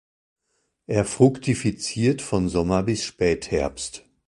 Er 0.87 1.05
fruktifiziert 1.05 2.23
von 2.23 2.49
Sommer 2.49 2.81
bis 2.81 3.03
Spätherbst. 3.03 4.03